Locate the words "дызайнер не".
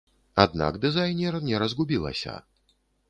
0.85-1.59